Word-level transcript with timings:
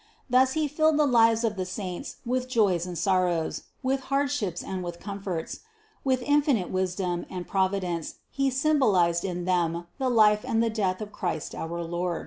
Thus 0.31 0.53
he 0.53 0.67
filled 0.67 0.97
the 0.97 1.05
lives 1.05 1.43
of 1.43 1.55
the 1.57 1.63
saints 1.63 2.15
with 2.25 2.49
joys 2.49 2.87
and 2.87 2.97
sorrows, 2.97 3.65
with 3.83 3.99
hardships 4.09 4.63
and 4.63 4.83
with 4.83 4.99
comforts; 4.99 5.59
with 6.03 6.23
infinite 6.23 6.71
wisdom 6.71 7.23
and 7.29 7.47
providence 7.47 8.15
He 8.31 8.49
symbolized 8.49 9.23
in 9.23 9.45
them 9.45 9.85
the 9.99 10.09
life 10.09 10.43
and 10.43 10.63
the 10.63 10.71
death 10.71 11.01
of 11.01 11.11
Christ 11.11 11.53
our 11.53 11.83
Lord. 11.83 12.19